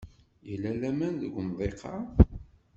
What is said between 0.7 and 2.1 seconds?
laman deg umḍiq-a?